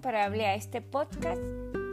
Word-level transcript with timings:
imparable 0.00 0.46
a 0.46 0.54
este 0.54 0.80
podcast 0.80 1.42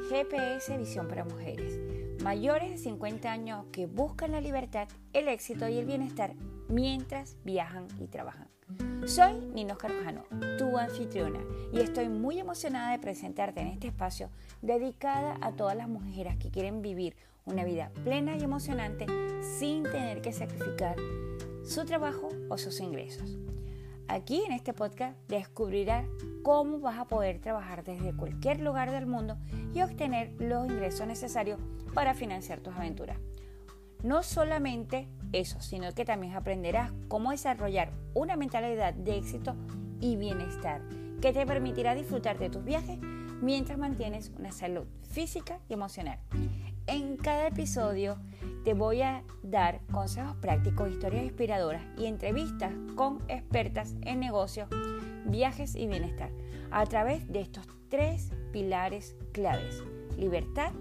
GPS 0.10 0.78
Visión 0.78 1.10
para 1.10 1.26
Mujeres, 1.26 1.78
mayores 2.24 2.72
de 2.72 2.78
50 2.78 3.30
años 3.30 3.66
que 3.74 3.86
buscan 3.86 4.32
la 4.32 4.40
libertad, 4.40 4.88
el 5.12 5.28
éxito 5.28 5.68
y 5.68 5.78
el 5.78 5.86
bienestar 5.86 6.34
mientras 6.70 7.36
viajan 7.44 7.86
y 8.00 8.08
trabajan. 8.08 8.48
Soy 9.06 9.34
Nino 9.54 9.78
Carujano, 9.78 10.24
tu 10.58 10.78
anfitriona, 10.78 11.42
y 11.74 11.82
estoy 11.82 12.08
muy 12.08 12.40
emocionada 12.40 12.94
de 12.94 13.00
presentarte 13.00 13.60
en 13.60 13.68
este 13.68 13.88
espacio 13.88 14.30
dedicada 14.62 15.38
a 15.42 15.52
todas 15.52 15.76
las 15.76 15.90
mujeres 15.90 16.38
que 16.38 16.50
quieren 16.50 16.82
vivir 16.82 17.14
una 17.44 17.66
vida 17.66 17.92
plena 18.06 18.38
y 18.38 18.42
emocionante 18.42 19.06
sin 19.60 19.84
tener 19.84 20.22
que 20.22 20.32
sacrificar 20.32 20.96
su 21.66 21.84
trabajo 21.84 22.30
o 22.48 22.58
sus 22.58 22.80
ingresos. 22.80 23.38
Aquí 24.10 24.42
en 24.46 24.54
este 24.54 24.72
podcast 24.72 25.18
descubrirás 25.28 26.06
cómo 26.42 26.80
vas 26.80 26.98
a 26.98 27.08
poder 27.10 27.40
trabajar 27.40 27.84
desde 27.84 28.16
cualquier 28.16 28.62
lugar 28.62 28.90
del 28.92 29.06
mundo 29.06 29.38
y 29.74 29.82
obtener 29.82 30.34
los 30.40 30.66
ingresos 30.66 31.06
necesarios 31.06 31.60
para 31.94 32.14
financiar 32.14 32.62
tus 32.62 32.74
aventuras. 32.74 33.18
No 34.04 34.24
solamente 34.24 35.10
eso, 35.34 35.60
sino 35.60 35.94
que 35.94 36.06
también 36.06 36.36
aprenderás 36.36 36.94
cómo 37.10 37.32
desarrollar 37.32 37.92
una 38.14 38.38
mentalidad 38.38 38.94
de 38.94 39.18
éxito 39.18 39.58
y 40.00 40.16
bienestar 40.16 40.82
que 41.22 41.34
te 41.34 41.46
permitirá 41.46 41.94
disfrutar 41.94 42.40
de 42.40 42.50
tus 42.50 42.64
viajes 42.64 43.00
mientras 43.42 43.78
mantienes 43.78 44.32
una 44.38 44.54
salud 44.54 44.86
física 45.10 45.60
y 45.68 45.74
emocional. 45.74 46.20
En 46.86 47.18
cada 47.18 47.48
episodio 47.48 48.18
te 48.68 48.74
voy 48.74 49.02
a 49.02 49.24
dar 49.44 49.80
consejos 49.94 50.36
prácticos, 50.42 50.92
historias 50.92 51.24
inspiradoras 51.24 51.82
y 51.98 52.06
entrevistas 52.06 52.74
con 52.96 53.24
expertas 53.30 53.96
en 54.02 54.20
negocios, 54.20 54.68
viajes 55.24 55.74
y 55.74 55.88
bienestar 55.88 56.32
a 56.70 56.86
través 56.86 57.32
de 57.32 57.40
estos 57.40 57.66
tres 57.88 58.34
pilares 58.52 59.16
claves, 59.32 59.82
libertad, 60.18 60.74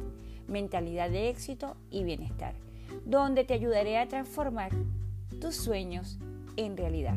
mentalidad 0.49 1.11
de 1.11 1.29
éxito 1.29 1.77
y 1.89 2.03
bienestar 2.03 2.57
donde 3.05 3.45
te 3.45 3.55
ayudaré 3.55 3.99
a 3.99 4.09
transformar 4.09 4.73
tus 5.41 5.55
sueños 5.55 6.19
en 6.57 6.77
realidad. 6.77 7.15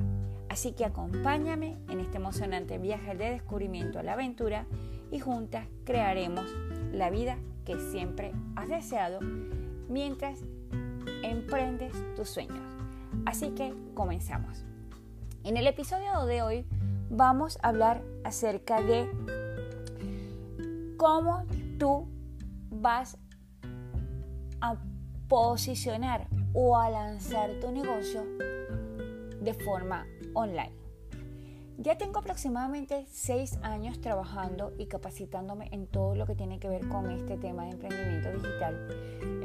Así 0.50 0.74
que 0.74 0.86
acompáñame 0.86 1.80
en 1.90 2.00
este 2.00 2.18
emocionante 2.18 2.78
viaje 2.78 3.16
de 3.16 3.32
descubrimiento 3.32 3.98
a 3.98 4.04
la 4.04 4.14
aventura 4.14 4.68
y 5.12 5.18
juntas 5.18 5.66
crearemos 5.84 6.46
la 6.92 7.10
vida 7.10 7.40
que 7.66 7.80
siempre 7.80 8.34
has 8.56 8.70
deseado 8.70 9.20
mientras 9.90 10.44
emprendes 11.30 11.94
tus 12.16 12.30
sueños. 12.30 12.60
Así 13.26 13.52
que 13.52 13.74
comenzamos. 13.94 14.64
En 15.44 15.58
el 15.58 15.68
episodio 15.68 16.26
de 16.26 16.42
hoy 16.42 16.66
vamos 17.10 17.58
a 17.62 17.70
hablar 17.70 18.04
acerca 18.24 18.82
de 18.82 19.10
cómo 20.98 21.46
tú 21.78 22.08
vas 22.70 23.18
a 24.62 24.76
posicionar 25.28 26.28
o 26.54 26.78
a 26.78 26.90
lanzar 26.90 27.52
tu 27.62 27.72
negocio 27.72 28.24
de 29.42 29.54
forma 29.54 30.06
online. 30.34 30.79
Ya 31.82 31.98
tengo 31.98 32.20
aproximadamente 32.20 33.06
seis 33.10 33.58
años 33.62 34.02
trabajando 34.02 34.74
y 34.78 34.88
capacitándome 34.88 35.70
en 35.72 35.88
todo 35.88 36.14
lo 36.14 36.26
que 36.26 36.36
tiene 36.36 36.60
que 36.60 36.68
ver 36.68 36.86
con 36.90 37.10
este 37.10 37.38
tema 37.38 37.64
de 37.64 37.72
emprendimiento 37.72 38.34
digital. 38.34 38.86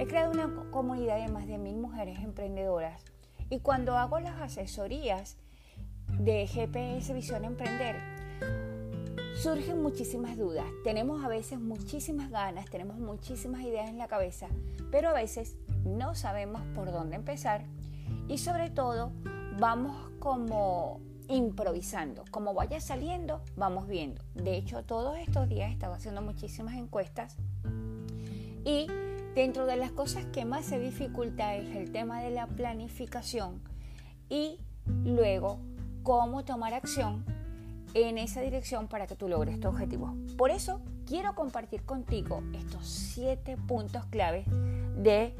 He 0.00 0.06
creado 0.08 0.32
una 0.32 0.52
comunidad 0.72 1.24
de 1.24 1.30
más 1.30 1.46
de 1.46 1.58
mil 1.58 1.76
mujeres 1.76 2.18
emprendedoras 2.18 3.04
y 3.50 3.60
cuando 3.60 3.96
hago 3.96 4.18
las 4.18 4.40
asesorías 4.40 5.36
de 6.08 6.48
GPS 6.48 7.14
Visión 7.14 7.44
Emprender, 7.44 8.00
surgen 9.36 9.80
muchísimas 9.80 10.36
dudas. 10.36 10.66
Tenemos 10.82 11.24
a 11.24 11.28
veces 11.28 11.60
muchísimas 11.60 12.32
ganas, 12.32 12.68
tenemos 12.68 12.98
muchísimas 12.98 13.62
ideas 13.62 13.88
en 13.88 13.98
la 13.98 14.08
cabeza, 14.08 14.48
pero 14.90 15.10
a 15.10 15.12
veces 15.12 15.56
no 15.84 16.16
sabemos 16.16 16.62
por 16.74 16.90
dónde 16.90 17.14
empezar 17.14 17.64
y 18.26 18.38
sobre 18.38 18.70
todo 18.70 19.12
vamos 19.56 20.10
como 20.18 21.00
improvisando, 21.28 22.24
como 22.30 22.54
vaya 22.54 22.80
saliendo, 22.80 23.42
vamos 23.56 23.88
viendo. 23.88 24.22
De 24.34 24.56
hecho, 24.56 24.84
todos 24.84 25.18
estos 25.18 25.48
días 25.48 25.70
he 25.70 25.72
estado 25.72 25.94
haciendo 25.94 26.22
muchísimas 26.22 26.74
encuestas 26.74 27.36
y 28.64 28.86
dentro 29.34 29.66
de 29.66 29.76
las 29.76 29.90
cosas 29.92 30.24
que 30.26 30.44
más 30.44 30.64
se 30.64 30.78
dificulta 30.78 31.54
es 31.54 31.74
el 31.76 31.92
tema 31.92 32.20
de 32.22 32.30
la 32.30 32.46
planificación 32.46 33.62
y 34.28 34.58
luego 35.04 35.60
cómo 36.02 36.44
tomar 36.44 36.74
acción 36.74 37.24
en 37.94 38.18
esa 38.18 38.40
dirección 38.40 38.88
para 38.88 39.06
que 39.06 39.16
tú 39.16 39.28
logres 39.28 39.60
tu 39.60 39.68
objetivo. 39.68 40.14
Por 40.36 40.50
eso 40.50 40.80
quiero 41.06 41.34
compartir 41.34 41.84
contigo 41.84 42.42
estos 42.52 42.86
siete 42.86 43.56
puntos 43.56 44.04
claves 44.06 44.46
de 44.96 45.34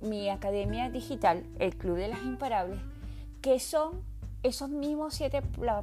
mi 0.00 0.28
academia 0.28 0.90
digital, 0.90 1.44
el 1.58 1.76
Club 1.76 1.96
de 1.96 2.08
las 2.08 2.22
Imparables, 2.22 2.80
que 3.40 3.60
son 3.60 4.02
esos 4.42 4.70
mismos 4.70 5.14
siete 5.14 5.42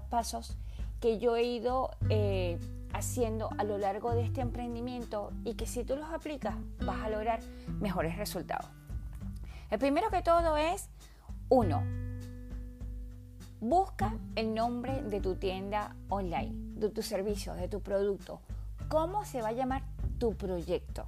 pasos 0.09 0.57
que 0.99 1.19
yo 1.19 1.35
he 1.35 1.43
ido 1.43 1.91
eh, 2.09 2.57
haciendo 2.93 3.49
a 3.57 3.63
lo 3.63 3.77
largo 3.77 4.13
de 4.13 4.23
este 4.23 4.41
emprendimiento 4.41 5.31
y 5.43 5.53
que 5.53 5.67
si 5.67 5.83
tú 5.83 5.95
los 5.95 6.09
aplicas 6.09 6.55
vas 6.85 7.03
a 7.03 7.09
lograr 7.09 7.39
mejores 7.79 8.17
resultados. 8.17 8.67
El 9.69 9.79
primero 9.79 10.09
que 10.09 10.21
todo 10.21 10.57
es, 10.57 10.89
uno, 11.49 11.83
busca 13.59 14.15
el 14.35 14.53
nombre 14.53 15.01
de 15.03 15.19
tu 15.19 15.35
tienda 15.35 15.95
online, 16.09 16.79
de 16.79 16.89
tu 16.89 17.01
servicio, 17.01 17.53
de 17.53 17.67
tu 17.67 17.81
producto. 17.81 18.39
¿Cómo 18.87 19.25
se 19.25 19.41
va 19.41 19.49
a 19.49 19.53
llamar 19.53 19.83
tu 20.19 20.35
proyecto? 20.35 21.05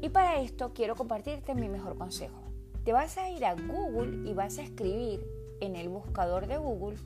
Y 0.00 0.08
para 0.08 0.40
esto 0.40 0.72
quiero 0.74 0.96
compartirte 0.96 1.54
mi 1.54 1.68
mejor 1.68 1.96
consejo. 1.96 2.42
Te 2.84 2.92
vas 2.92 3.16
a 3.16 3.30
ir 3.30 3.44
a 3.44 3.54
Google 3.54 4.28
y 4.28 4.34
vas 4.34 4.58
a 4.58 4.62
escribir 4.62 5.24
en 5.62 5.76
el 5.76 5.88
buscador 5.88 6.46
de 6.46 6.58
Google 6.58 6.98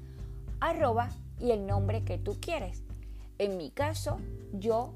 arroba 0.61 1.11
y 1.39 1.51
el 1.51 1.67
nombre 1.67 2.05
que 2.05 2.19
tú 2.19 2.39
quieres. 2.41 2.83
En 3.39 3.57
mi 3.59 3.71
caso, 3.71 4.19
yo, 4.53 4.95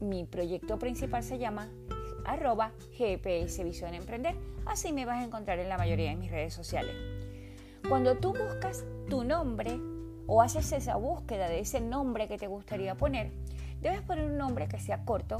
mi 0.00 0.24
proyecto 0.24 0.78
principal 0.78 1.22
se 1.22 1.38
llama 1.38 1.70
arroba 2.24 2.72
GPS 2.92 3.62
Visión 3.62 3.94
Emprender. 3.94 4.34
Así 4.66 4.92
me 4.92 5.06
vas 5.06 5.22
a 5.22 5.24
encontrar 5.24 5.60
en 5.60 5.68
la 5.68 5.78
mayoría 5.78 6.10
de 6.10 6.16
mis 6.16 6.30
redes 6.30 6.52
sociales. 6.52 6.94
Cuando 7.88 8.16
tú 8.16 8.34
buscas 8.34 8.84
tu 9.08 9.22
nombre 9.22 9.78
o 10.26 10.42
haces 10.42 10.72
esa 10.72 10.96
búsqueda 10.96 11.48
de 11.48 11.60
ese 11.60 11.80
nombre 11.80 12.26
que 12.26 12.38
te 12.38 12.48
gustaría 12.48 12.96
poner, 12.96 13.30
debes 13.80 14.02
poner 14.02 14.24
un 14.24 14.36
nombre 14.36 14.66
que 14.66 14.80
sea 14.80 15.04
corto 15.04 15.38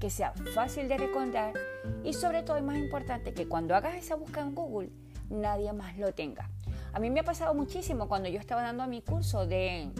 que 0.00 0.10
sea 0.10 0.32
fácil 0.54 0.88
de 0.88 0.98
recordar 0.98 1.54
y 2.02 2.12
sobre 2.12 2.42
todo 2.42 2.58
y 2.58 2.62
más 2.62 2.76
importante 2.76 3.32
que 3.32 3.48
cuando 3.48 3.74
hagas 3.74 3.94
esa 3.94 4.16
búsqueda 4.16 4.42
en 4.42 4.54
Google 4.54 4.90
nadie 5.30 5.72
más 5.72 5.96
lo 5.96 6.12
tenga. 6.12 6.50
A 6.94 7.00
mí 7.00 7.10
me 7.10 7.20
ha 7.20 7.24
pasado 7.24 7.54
muchísimo 7.54 8.06
cuando 8.06 8.28
yo 8.28 8.38
estaba 8.38 8.62
dando 8.62 8.86
mi 8.86 9.02
curso 9.02 9.48
de 9.48 9.90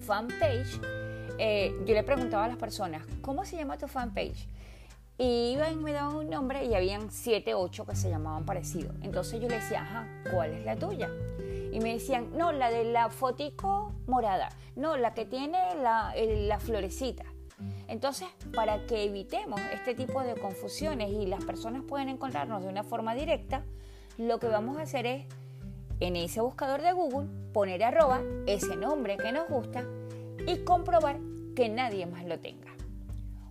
fanpage, 0.00 0.80
eh, 1.38 1.72
yo 1.86 1.94
le 1.94 2.02
preguntaba 2.02 2.46
a 2.46 2.48
las 2.48 2.56
personas, 2.56 3.02
¿cómo 3.22 3.44
se 3.44 3.56
llama 3.56 3.78
tu 3.78 3.86
fanpage? 3.86 4.48
Y 5.16 5.52
iban 5.52 5.80
me 5.80 5.92
daban 5.92 6.16
un 6.16 6.28
nombre 6.28 6.64
y 6.64 6.74
habían 6.74 7.12
siete, 7.12 7.54
ocho 7.54 7.86
que 7.86 7.94
se 7.94 8.10
llamaban 8.10 8.44
parecido. 8.44 8.92
Entonces 9.02 9.40
yo 9.40 9.48
le 9.48 9.60
decía, 9.60 9.82
ajá, 9.82 10.08
¿cuál 10.32 10.54
es 10.54 10.64
la 10.64 10.74
tuya? 10.74 11.08
Y 11.72 11.78
me 11.78 11.92
decían, 11.92 12.36
no, 12.36 12.50
la 12.50 12.70
de 12.70 12.82
la 12.82 13.10
fotico 13.10 13.92
morada, 14.08 14.48
no, 14.74 14.96
la 14.96 15.14
que 15.14 15.24
tiene 15.24 15.76
la, 15.76 16.14
la 16.16 16.58
florecita. 16.58 17.26
Entonces, 17.86 18.26
para 18.56 18.86
que 18.86 19.04
evitemos 19.04 19.60
este 19.72 19.94
tipo 19.94 20.20
de 20.22 20.34
confusiones 20.34 21.10
y 21.10 21.26
las 21.26 21.44
personas 21.44 21.84
puedan 21.84 22.08
encontrarnos 22.08 22.64
de 22.64 22.68
una 22.68 22.82
forma 22.82 23.14
directa, 23.14 23.62
lo 24.16 24.40
que 24.40 24.48
vamos 24.48 24.78
a 24.78 24.82
hacer 24.82 25.06
es 25.06 25.26
en 26.00 26.16
ese 26.16 26.40
buscador 26.40 26.82
de 26.82 26.92
Google 26.92 27.28
poner 27.52 27.82
arroba 27.82 28.20
ese 28.46 28.76
nombre 28.76 29.16
que 29.16 29.32
nos 29.32 29.48
gusta 29.48 29.84
y 30.46 30.58
comprobar 30.58 31.18
que 31.56 31.68
nadie 31.68 32.06
más 32.06 32.24
lo 32.24 32.38
tenga. 32.38 32.68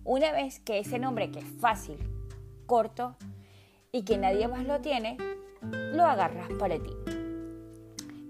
Una 0.04 0.32
vez 0.32 0.60
que 0.60 0.78
ese 0.78 0.98
nombre 0.98 1.30
que 1.30 1.40
es 1.40 1.48
fácil, 1.60 1.98
corto 2.66 3.16
y 3.92 4.04
que 4.04 4.16
nadie 4.16 4.48
más 4.48 4.64
lo 4.64 4.80
tiene, 4.80 5.18
lo 5.60 6.04
agarras 6.04 6.48
para 6.58 6.78
ti. 6.78 6.90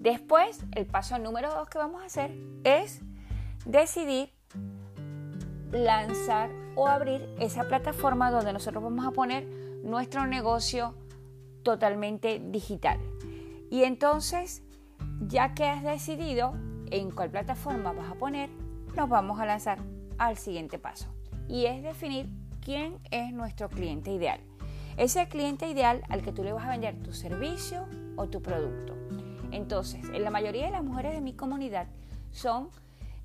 Después, 0.00 0.60
el 0.74 0.86
paso 0.86 1.18
número 1.18 1.52
dos 1.52 1.68
que 1.68 1.78
vamos 1.78 2.02
a 2.02 2.06
hacer 2.06 2.32
es 2.64 3.00
decidir 3.64 4.30
lanzar 5.72 6.50
o 6.76 6.86
abrir 6.86 7.28
esa 7.40 7.64
plataforma 7.64 8.30
donde 8.30 8.52
nosotros 8.52 8.82
vamos 8.82 9.06
a 9.06 9.10
poner 9.10 9.44
nuestro 9.82 10.26
negocio 10.26 10.94
totalmente 11.62 12.40
digital. 12.42 12.98
Y 13.70 13.84
entonces, 13.84 14.62
ya 15.20 15.54
que 15.54 15.66
has 15.66 15.82
decidido 15.82 16.54
en 16.90 17.10
cuál 17.10 17.30
plataforma 17.30 17.92
vas 17.92 18.10
a 18.10 18.14
poner, 18.14 18.50
nos 18.96 19.08
vamos 19.08 19.40
a 19.40 19.46
lanzar 19.46 19.78
al 20.16 20.36
siguiente 20.36 20.78
paso. 20.78 21.06
Y 21.48 21.66
es 21.66 21.82
definir 21.82 22.28
quién 22.60 22.98
es 23.10 23.32
nuestro 23.32 23.68
cliente 23.68 24.10
ideal. 24.10 24.40
Ese 24.96 25.28
cliente 25.28 25.68
ideal 25.68 26.02
al 26.08 26.22
que 26.22 26.32
tú 26.32 26.42
le 26.42 26.52
vas 26.52 26.64
a 26.64 26.70
vender 26.70 27.00
tu 27.02 27.12
servicio 27.12 27.86
o 28.16 28.28
tu 28.28 28.42
producto. 28.42 28.94
Entonces, 29.52 30.04
en 30.12 30.24
la 30.24 30.30
mayoría 30.30 30.66
de 30.66 30.72
las 30.72 30.84
mujeres 30.84 31.14
de 31.14 31.20
mi 31.20 31.34
comunidad 31.34 31.86
son 32.30 32.68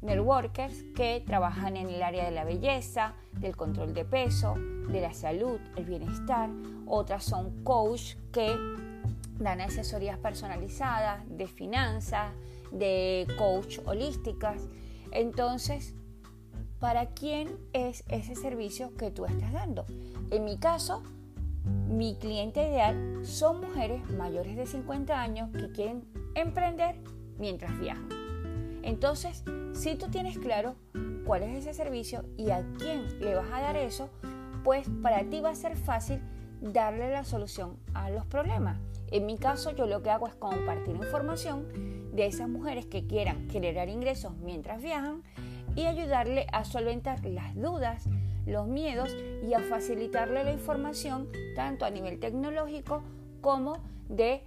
networkers 0.01 0.84
que 0.95 1.24
trabajan 1.25 1.78
en 1.78 1.90
el 1.90 2.04
área 2.04 2.25
de 2.25 2.31
la 2.31 2.44
belleza, 2.44 3.16
del 3.34 3.56
control 3.56 3.94
de 3.94 4.06
peso, 4.06 4.56
de 4.90 5.01
la 5.01 5.13
salud, 5.13 5.60
el 5.75 5.86
bienestar. 5.86 6.50
Otras 6.86 7.24
son 7.24 7.63
coach 7.63 8.16
que 8.31 8.56
dan 9.39 9.62
asesorías 9.62 10.18
personalizadas 10.18 11.24
de 11.27 11.47
finanzas, 11.47 12.33
de 12.71 13.27
coach 13.38 13.80
holísticas. 13.85 14.68
Entonces, 15.12 15.95
¿para 16.80 17.07
quién 17.07 17.57
es 17.74 18.03
ese 18.07 18.35
servicio 18.35 18.95
que 18.97 19.12
tú 19.12 19.25
estás 19.25 19.53
dando? 19.53 19.85
En 20.31 20.44
mi 20.45 20.57
caso, 20.57 21.03
mi 21.88 22.15
cliente 22.15 22.68
ideal 22.68 23.21
son 23.24 23.62
mujeres 23.62 24.09
mayores 24.12 24.56
de 24.56 24.65
50 24.65 25.21
años 25.21 25.50
que 25.51 25.71
quieren 25.71 26.03
emprender 26.35 26.95
mientras 27.38 27.80
viajan. 27.80 28.09
Entonces, 28.81 29.44
si 29.74 29.95
tú 29.95 30.09
tienes 30.09 30.38
claro 30.38 30.75
cuál 31.25 31.44
es 31.44 31.56
ese 31.56 31.74
servicio 31.74 32.25
y 32.38 32.50
a 32.50 32.65
quién 32.77 33.19
le 33.19 33.35
vas 33.35 33.50
a 33.51 33.62
dar 33.62 33.77
eso, 33.77 34.09
pues 34.63 34.88
para 35.01 35.24
ti 35.30 35.41
va 35.41 35.51
a 35.51 35.56
ser 35.56 35.77
fácil 35.77 36.21
darle 36.62 37.12
la 37.12 37.24
solución 37.24 37.77
a 37.94 38.09
los 38.09 38.25
problemas. 38.25 38.80
En 39.13 39.27
mi 39.27 39.38
caso, 39.38 39.69
yo 39.69 39.86
lo 39.86 40.01
que 40.01 40.10
hago 40.10 40.25
es 40.27 40.33
compartir 40.33 40.95
información 40.95 41.68
de 42.13 42.25
esas 42.25 42.50
mujeres 42.50 42.88
que 42.88 43.06
quieran 43.06 43.48
generar 43.48 43.88
ingresos 43.88 44.36
mientras 44.38 44.81
viajan 44.81 45.21
y 45.75 45.86
ayudarle 45.86 46.48
a 46.51 46.65
solventar 46.65 47.24
las 47.24 47.54
dudas, 47.54 48.10
los 48.48 48.65
miedos 48.65 49.15
y 49.48 49.54
a 49.54 49.60
facilitarle 49.60 50.44
la 50.44 50.51
información 50.51 51.30
tanto 51.56 51.86
a 51.86 51.92
nivel 51.92 52.19
tecnológico 52.19 53.04
como 53.39 53.83
de 54.10 54.42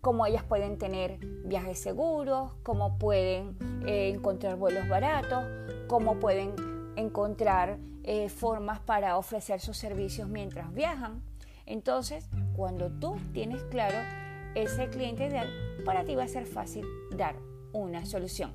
cómo 0.00 0.26
ellas 0.26 0.42
pueden 0.42 0.78
tener 0.78 1.18
viajes 1.44 1.78
seguros, 1.78 2.50
cómo 2.64 2.98
pueden 2.98 3.56
eh, 3.86 4.10
encontrar 4.12 4.56
vuelos 4.56 4.88
baratos, 4.88 5.44
cómo 5.86 6.18
pueden 6.18 6.56
encontrar 6.96 7.78
eh, 8.02 8.28
formas 8.30 8.80
para 8.80 9.16
ofrecer 9.16 9.60
sus 9.60 9.76
servicios 9.76 10.28
mientras 10.28 10.74
viajan. 10.74 11.22
Entonces, 11.66 12.28
cuando 12.58 12.90
tú 12.90 13.16
tienes 13.32 13.62
claro 13.70 13.96
ese 14.56 14.88
cliente 14.88 15.28
ideal, 15.28 15.48
para 15.84 16.04
ti 16.04 16.16
va 16.16 16.24
a 16.24 16.28
ser 16.28 16.44
fácil 16.44 16.84
dar 17.16 17.36
una 17.72 18.04
solución. 18.04 18.50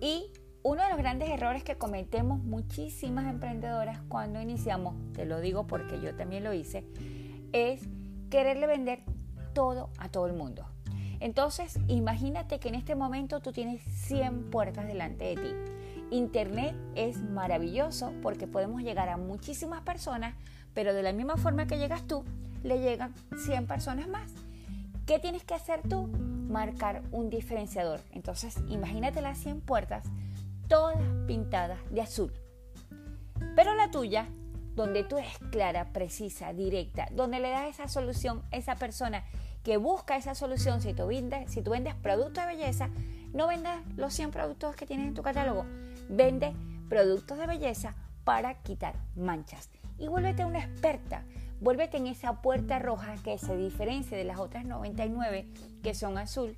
Y 0.00 0.32
uno 0.64 0.82
de 0.82 0.88
los 0.88 0.98
grandes 0.98 1.30
errores 1.30 1.62
que 1.62 1.78
cometemos 1.78 2.42
muchísimas 2.42 3.26
emprendedoras 3.26 4.00
cuando 4.08 4.40
iniciamos, 4.40 4.96
te 5.12 5.26
lo 5.26 5.40
digo 5.40 5.68
porque 5.68 6.00
yo 6.00 6.16
también 6.16 6.42
lo 6.42 6.52
hice, 6.52 6.84
es 7.52 7.88
quererle 8.30 8.66
vender 8.66 9.04
todo 9.54 9.90
a 9.98 10.08
todo 10.08 10.26
el 10.26 10.32
mundo. 10.32 10.66
Entonces, 11.20 11.78
imagínate 11.86 12.58
que 12.58 12.68
en 12.68 12.74
este 12.74 12.96
momento 12.96 13.38
tú 13.38 13.52
tienes 13.52 13.80
100 13.84 14.50
puertas 14.50 14.88
delante 14.88 15.24
de 15.24 15.36
ti. 15.36 15.54
Internet 16.10 16.74
es 16.96 17.22
maravilloso 17.22 18.12
porque 18.22 18.48
podemos 18.48 18.82
llegar 18.82 19.08
a 19.08 19.16
muchísimas 19.16 19.82
personas, 19.82 20.34
pero 20.74 20.92
de 20.94 21.04
la 21.04 21.12
misma 21.12 21.36
forma 21.36 21.68
que 21.68 21.78
llegas 21.78 22.08
tú, 22.08 22.24
le 22.62 22.80
llegan 22.80 23.14
100 23.44 23.66
personas 23.66 24.08
más. 24.08 24.32
¿Qué 25.06 25.18
tienes 25.18 25.44
que 25.44 25.54
hacer 25.54 25.80
tú? 25.88 26.06
Marcar 26.06 27.02
un 27.10 27.30
diferenciador. 27.30 28.00
Entonces, 28.12 28.56
imagínate 28.68 29.20
las 29.20 29.38
100 29.38 29.60
puertas, 29.60 30.04
todas 30.68 30.98
pintadas 31.26 31.78
de 31.90 32.02
azul. 32.02 32.32
Pero 33.56 33.74
la 33.74 33.90
tuya 33.90 34.28
donde 34.74 35.04
tú 35.04 35.18
eres 35.18 35.38
clara, 35.50 35.92
precisa, 35.92 36.52
directa, 36.52 37.08
donde 37.12 37.40
le 37.40 37.50
das 37.50 37.68
esa 37.68 37.88
solución 37.88 38.42
a 38.52 38.56
esa 38.56 38.76
persona 38.76 39.24
que 39.62 39.76
busca 39.76 40.16
esa 40.16 40.34
solución. 40.34 40.80
Si 40.80 40.94
tú 40.94 41.06
vendes, 41.06 41.50
si 41.50 41.62
tú 41.62 41.72
vendes 41.72 41.94
productos 41.94 42.44
de 42.44 42.56
belleza, 42.56 42.88
no 43.32 43.48
vendas 43.48 43.80
los 43.96 44.14
100 44.14 44.30
productos 44.30 44.76
que 44.76 44.86
tienes 44.86 45.08
en 45.08 45.14
tu 45.14 45.22
catálogo. 45.22 45.64
Vende 46.08 46.54
productos 46.88 47.38
de 47.38 47.46
belleza 47.46 47.94
para 48.24 48.62
quitar 48.62 48.94
manchas. 49.14 49.70
Y 49.98 50.08
vuélvete 50.08 50.44
una 50.44 50.60
experta. 50.60 51.24
Vuélvete 51.62 51.96
en 51.96 52.08
esa 52.08 52.42
puerta 52.42 52.80
roja 52.80 53.14
que 53.22 53.38
se 53.38 53.56
diferencia 53.56 54.18
de 54.18 54.24
las 54.24 54.40
otras 54.40 54.64
99 54.64 55.46
que 55.84 55.94
son 55.94 56.18
azul. 56.18 56.56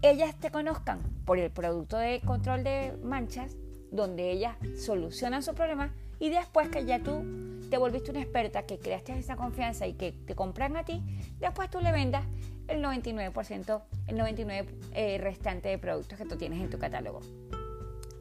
Ellas 0.00 0.34
te 0.40 0.50
conozcan 0.50 0.98
por 1.26 1.38
el 1.38 1.50
producto 1.50 1.98
de 1.98 2.22
control 2.24 2.64
de 2.64 2.96
manchas, 3.02 3.54
donde 3.90 4.30
ellas 4.30 4.56
solucionan 4.82 5.42
su 5.42 5.54
problema 5.54 5.92
y 6.18 6.30
después 6.30 6.70
que 6.70 6.86
ya 6.86 7.00
tú 7.00 7.22
te 7.68 7.76
volviste 7.76 8.10
una 8.10 8.22
experta, 8.22 8.62
que 8.62 8.78
creaste 8.78 9.12
esa 9.12 9.36
confianza 9.36 9.86
y 9.86 9.92
que 9.92 10.12
te 10.12 10.34
compran 10.34 10.78
a 10.78 10.84
ti, 10.86 11.02
después 11.38 11.68
tú 11.68 11.80
le 11.80 11.92
vendas 11.92 12.24
el 12.68 12.82
99%, 12.82 13.82
el 14.06 14.16
99% 14.16 14.66
eh, 14.94 15.18
restante 15.18 15.68
de 15.68 15.76
productos 15.76 16.16
que 16.16 16.24
tú 16.24 16.36
tienes 16.36 16.62
en 16.62 16.70
tu 16.70 16.78
catálogo. 16.78 17.20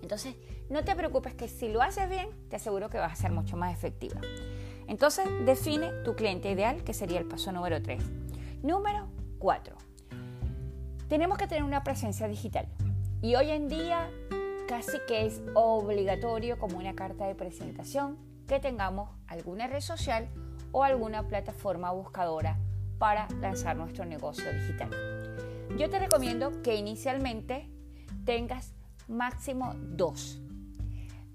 Entonces, 0.02 0.36
no 0.70 0.84
te 0.84 0.98
preocupes 0.98 1.34
que 1.34 1.48
si 1.48 1.70
lo 1.70 1.82
haces 1.82 2.10
bien, 2.10 2.28
te 2.50 2.58
aseguro 2.58 2.90
que 2.90 2.98
vas 2.98 3.14
a 3.14 3.16
ser 3.16 3.32
mucho 3.32 3.56
más 3.56 3.74
efectiva. 3.74 4.20
Entonces, 4.88 5.28
define 5.46 5.92
tu 6.04 6.16
cliente 6.16 6.52
ideal, 6.52 6.84
que 6.84 6.94
sería 6.94 7.20
el 7.20 7.26
paso 7.26 7.52
número 7.52 7.82
3. 7.82 8.02
Número 8.64 9.08
4. 9.40 9.76
Tenemos 11.08 11.38
que 11.38 11.48
tener 11.48 11.64
una 11.64 11.84
presencia 11.84 12.28
digital. 12.28 12.68
Y 13.22 13.36
hoy 13.36 13.52
en 13.52 13.68
día 13.68 14.10
casi 14.68 14.98
que 15.08 15.26
es 15.26 15.42
obligatorio 15.54 16.60
como 16.60 16.78
una 16.78 16.94
carta 16.94 17.26
de 17.26 17.36
presentación 17.36 18.18
que 18.48 18.60
tengamos 18.60 19.10
alguna 19.28 19.68
red 19.68 19.80
social 19.80 20.30
o 20.72 20.84
alguna 20.84 21.28
plataforma 21.28 21.92
buscadora 21.92 22.60
para 23.00 23.28
lanzar 23.40 23.78
nuestro 23.78 24.06
negocio 24.06 24.52
digital. 24.54 24.90
Yo 25.78 25.90
te 25.90 26.00
recomiendo 26.00 26.62
que 26.62 26.76
inicialmente 26.76 27.70
tengas 28.26 28.74
máximo 29.08 29.74
dos 29.76 30.40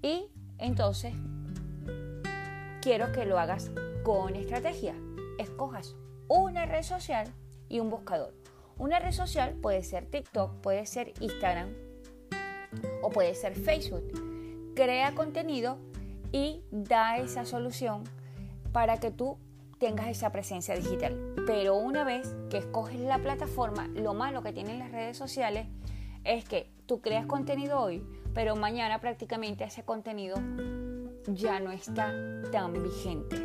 y 0.01 0.27
entonces 0.59 1.13
quiero 2.83 3.13
que 3.13 3.25
lo 3.25 3.39
hagas 3.39 3.71
con 4.03 4.35
estrategia. 4.35 4.93
Escojas 5.39 5.95
una 6.27 6.65
red 6.65 6.83
social 6.83 7.33
y 7.69 7.79
un 7.79 7.89
buscador. 7.89 8.33
Una 8.77 8.99
red 8.99 9.13
social 9.13 9.53
puede 9.53 9.83
ser 9.83 10.05
TikTok, 10.05 10.59
puede 10.59 10.85
ser 10.85 11.13
Instagram, 11.21 11.69
o 13.01 13.09
puede 13.09 13.35
ser 13.35 13.55
Facebook. 13.55 14.03
Crea 14.75 15.15
contenido 15.15 15.77
y 16.33 16.61
da 16.71 17.17
esa 17.17 17.45
solución 17.45 18.03
para 18.73 18.99
que 18.99 19.11
tú 19.11 19.37
tengas 19.79 20.07
esa 20.07 20.33
presencia 20.33 20.75
digital. 20.75 21.35
Pero 21.47 21.77
una 21.77 22.03
vez 22.03 22.35
que 22.49 22.57
escoges 22.57 22.99
la 22.99 23.19
plataforma, 23.19 23.87
lo 23.95 24.13
malo 24.13 24.43
que 24.43 24.51
tienen 24.51 24.79
las 24.79 24.91
redes 24.91 25.15
sociales 25.15 25.67
es 26.25 26.43
que 26.43 26.69
tú 26.85 26.99
creas 26.99 27.27
contenido 27.27 27.79
hoy, 27.79 28.03
pero 28.33 28.57
mañana 28.57 28.99
prácticamente 28.99 29.63
ese 29.63 29.85
contenido 29.85 30.35
ya 31.27 31.59
no 31.59 31.71
está 31.71 32.13
tan 32.51 32.73
vigente. 32.73 33.37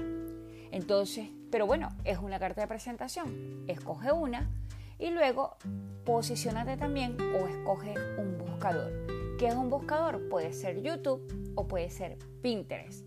Entonces, 0.71 1.29
pero 1.51 1.67
bueno, 1.67 1.89
es 2.05 2.19
una 2.19 2.39
carta 2.39 2.61
de 2.61 2.67
presentación. 2.67 3.65
Escoge 3.69 4.13
una 4.13 4.51
y 4.99 5.11
luego 5.11 5.57
posicionate 6.05 6.77
también 6.77 7.17
o 7.21 7.47
escoge 7.47 7.95
un 8.19 8.39
buscador. 8.39 8.93
¿Qué 9.39 9.49
es 9.49 9.55
un 9.55 9.71
buscador? 9.71 10.29
Puede 10.29 10.53
ser 10.53 10.83
YouTube 10.83 11.53
o 11.55 11.69
puede 11.69 11.91
ser 11.91 12.19
Pinterest. 12.43 13.05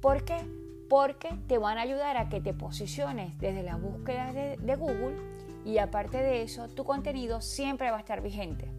¿Por 0.00 0.24
qué? 0.24 0.38
Porque 0.88 1.28
te 1.46 1.58
van 1.58 1.78
a 1.78 1.82
ayudar 1.82 2.16
a 2.16 2.28
que 2.28 2.40
te 2.40 2.52
posiciones 2.52 3.38
desde 3.38 3.62
las 3.62 3.80
búsquedas 3.80 4.34
de, 4.34 4.76
Google 4.76 5.16
y 5.64 5.78
aparte 5.78 6.18
de 6.18 6.42
eso, 6.42 6.68
tu 6.68 6.84
contenido 6.84 7.40
siempre 7.40 7.90
va 7.90 7.96
a 7.96 8.00
estar 8.00 8.20
vigente. 8.20 8.70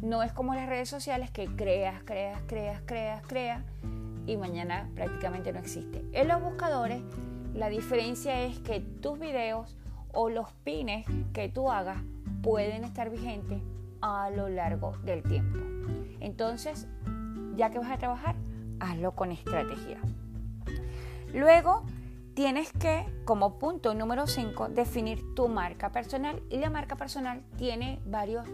No 0.00 0.22
es 0.22 0.32
como 0.32 0.54
las 0.54 0.68
redes 0.68 0.88
sociales 0.88 1.30
que 1.30 1.46
creas, 1.46 2.02
creas, 2.04 2.42
creas, 2.46 2.82
creas, 2.84 3.22
creas 3.26 3.64
y 4.26 4.36
mañana 4.36 4.90
prácticamente 4.94 5.52
no 5.52 5.58
existe. 5.58 6.04
En 6.12 6.28
los 6.28 6.42
buscadores, 6.42 7.02
la 7.54 7.68
diferencia 7.68 8.42
es 8.42 8.58
que 8.60 8.80
tus 8.80 9.18
videos 9.18 9.76
o 10.12 10.30
los 10.30 10.52
pines 10.64 11.06
que 11.32 11.48
tú 11.48 11.70
hagas 11.70 11.98
pueden 12.42 12.84
estar 12.84 13.10
vigentes 13.10 13.62
a 14.00 14.30
lo 14.30 14.48
largo 14.48 14.96
del 15.04 15.22
tiempo. 15.22 15.58
Entonces, 16.20 16.86
ya 17.56 17.70
que 17.70 17.78
vas 17.78 17.90
a 17.90 17.98
trabajar, 17.98 18.36
hazlo 18.80 19.12
con 19.14 19.32
estrategia. 19.32 19.98
Luego, 21.32 21.84
tienes 22.34 22.72
que, 22.72 23.06
como 23.24 23.58
punto 23.58 23.94
número 23.94 24.26
5, 24.26 24.68
definir 24.68 25.34
tu 25.34 25.48
marca 25.48 25.90
personal. 25.92 26.42
Y 26.50 26.58
la 26.58 26.70
marca 26.70 26.96
personal 26.96 27.42
tiene 27.56 28.00
varios 28.06 28.46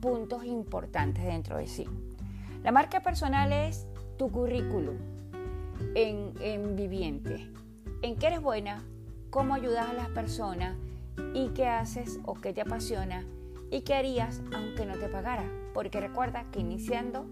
puntos 0.00 0.44
importantes 0.44 1.24
dentro 1.24 1.56
de 1.56 1.66
sí. 1.66 1.86
La 2.62 2.72
marca 2.72 3.00
personal 3.00 3.52
es 3.52 3.86
tu 4.16 4.30
currículum 4.30 4.96
en, 5.94 6.32
en 6.40 6.76
viviente. 6.76 7.50
En 8.02 8.16
qué 8.16 8.26
eres 8.28 8.40
buena, 8.40 8.84
cómo 9.30 9.54
ayudas 9.54 9.88
a 9.88 9.92
las 9.92 10.08
personas 10.08 10.76
y 11.32 11.48
qué 11.48 11.66
haces 11.66 12.20
o 12.24 12.34
qué 12.34 12.52
te 12.52 12.60
apasiona 12.60 13.24
y 13.70 13.82
qué 13.82 13.94
harías 13.94 14.40
aunque 14.54 14.86
no 14.86 14.94
te 14.94 15.08
pagara. 15.08 15.44
Porque 15.72 16.00
recuerda 16.00 16.44
que 16.52 16.60
iniciando, 16.60 17.26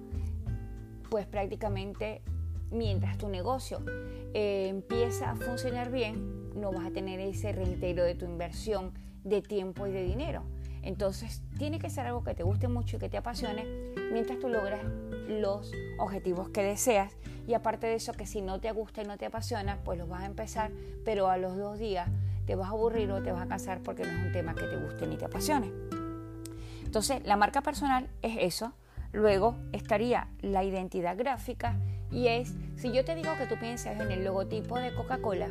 pues 1.10 1.26
prácticamente 1.26 2.22
mientras 2.70 3.18
tu 3.18 3.28
negocio 3.28 3.82
eh, 4.34 4.68
empieza 4.68 5.30
a 5.30 5.36
funcionar 5.36 5.90
bien, 5.90 6.50
no 6.54 6.72
vas 6.72 6.86
a 6.86 6.90
tener 6.90 7.20
ese 7.20 7.52
reintegro 7.52 8.04
de 8.04 8.14
tu 8.14 8.24
inversión 8.24 8.92
de 9.24 9.42
tiempo 9.42 9.86
y 9.86 9.92
de 9.92 10.04
dinero. 10.04 10.42
Entonces, 10.82 11.42
tiene 11.58 11.78
que 11.78 11.90
ser 11.90 12.06
algo 12.06 12.24
que 12.24 12.34
te 12.34 12.42
guste 12.42 12.66
mucho 12.66 12.96
y 12.96 12.98
que 12.98 13.08
te 13.08 13.16
apasione 13.16 13.64
mientras 14.12 14.38
tú 14.40 14.48
logras 14.48 14.80
los 15.28 15.72
objetivos 15.98 16.48
que 16.48 16.62
deseas. 16.62 17.12
Y 17.46 17.54
aparte 17.54 17.86
de 17.86 17.94
eso, 17.94 18.12
que 18.12 18.26
si 18.26 18.40
no 18.40 18.60
te 18.60 18.70
gusta 18.72 19.02
y 19.02 19.04
no 19.04 19.16
te 19.16 19.26
apasiona, 19.26 19.78
pues 19.84 19.98
los 19.98 20.08
vas 20.08 20.22
a 20.22 20.26
empezar, 20.26 20.70
pero 21.04 21.28
a 21.28 21.36
los 21.36 21.56
dos 21.56 21.78
días 21.78 22.08
te 22.46 22.54
vas 22.54 22.68
a 22.68 22.72
aburrir 22.72 23.10
o 23.10 23.22
te 23.22 23.32
vas 23.32 23.42
a 23.42 23.48
cansar 23.48 23.80
porque 23.82 24.04
no 24.04 24.10
es 24.10 24.26
un 24.26 24.32
tema 24.32 24.54
que 24.54 24.66
te 24.66 24.76
guste 24.76 25.06
ni 25.06 25.16
te 25.16 25.24
apasione. 25.24 25.70
Entonces, 26.84 27.24
la 27.24 27.36
marca 27.36 27.62
personal 27.62 28.08
es 28.22 28.36
eso. 28.40 28.72
Luego 29.12 29.56
estaría 29.72 30.28
la 30.40 30.64
identidad 30.64 31.16
gráfica 31.16 31.76
y 32.10 32.28
es, 32.28 32.54
si 32.76 32.92
yo 32.92 33.04
te 33.04 33.14
digo 33.14 33.30
que 33.38 33.46
tú 33.46 33.58
piensas 33.58 34.00
en 34.00 34.10
el 34.10 34.24
logotipo 34.24 34.78
de 34.78 34.94
Coca-Cola, 34.94 35.48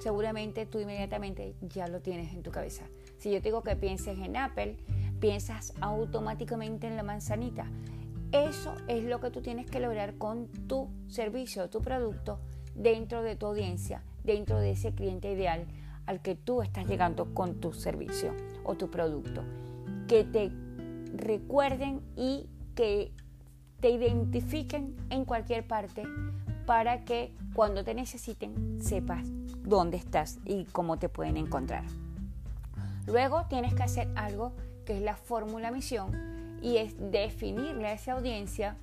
seguramente 0.00 0.66
tú 0.66 0.78
inmediatamente 0.78 1.54
ya 1.62 1.88
lo 1.88 2.00
tienes 2.00 2.32
en 2.32 2.42
tu 2.42 2.50
cabeza. 2.50 2.84
Si 3.18 3.32
yo 3.32 3.38
te 3.38 3.48
digo 3.48 3.62
que 3.62 3.74
pienses 3.74 4.18
en 4.18 4.36
Apple, 4.36 4.76
piensas 5.20 5.72
automáticamente 5.80 6.86
en 6.86 6.96
la 6.96 7.02
manzanita. 7.02 7.66
Eso 8.34 8.74
es 8.88 9.04
lo 9.04 9.20
que 9.20 9.30
tú 9.30 9.42
tienes 9.42 9.64
que 9.70 9.78
lograr 9.78 10.18
con 10.18 10.48
tu 10.48 10.88
servicio, 11.06 11.70
tu 11.70 11.80
producto, 11.80 12.40
dentro 12.74 13.22
de 13.22 13.36
tu 13.36 13.46
audiencia, 13.46 14.02
dentro 14.24 14.58
de 14.58 14.72
ese 14.72 14.92
cliente 14.92 15.30
ideal 15.30 15.68
al 16.04 16.20
que 16.20 16.34
tú 16.34 16.60
estás 16.60 16.88
llegando 16.88 17.32
con 17.32 17.60
tu 17.60 17.72
servicio 17.72 18.34
o 18.64 18.74
tu 18.74 18.90
producto. 18.90 19.44
Que 20.08 20.24
te 20.24 20.50
recuerden 21.14 22.00
y 22.16 22.48
que 22.74 23.12
te 23.78 23.90
identifiquen 23.90 24.96
en 25.10 25.24
cualquier 25.24 25.64
parte 25.64 26.02
para 26.66 27.04
que 27.04 27.32
cuando 27.54 27.84
te 27.84 27.94
necesiten 27.94 28.80
sepas 28.82 29.28
dónde 29.62 29.96
estás 29.96 30.40
y 30.44 30.64
cómo 30.64 30.98
te 30.98 31.08
pueden 31.08 31.36
encontrar. 31.36 31.84
Luego 33.06 33.46
tienes 33.48 33.74
que 33.74 33.84
hacer 33.84 34.08
algo 34.16 34.54
que 34.84 34.96
es 34.96 35.02
la 35.02 35.14
fórmula 35.14 35.70
misión 35.70 36.33
y 36.64 36.78
es 36.78 36.94
definirle 36.98 37.88
a 37.88 37.92
esa 37.92 38.14
audiencia 38.14 38.78